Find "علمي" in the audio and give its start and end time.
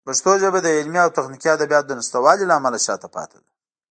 0.77-0.99